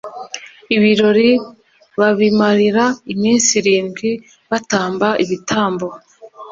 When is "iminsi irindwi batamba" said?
3.13-5.07